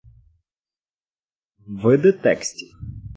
Види 1.83 2.11
текстів 2.13 2.77